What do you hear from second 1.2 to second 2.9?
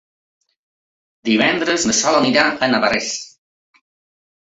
Divendres na Sol anirà a